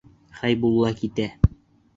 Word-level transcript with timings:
Хәйбулла 0.37 0.95
китә. 1.03 1.31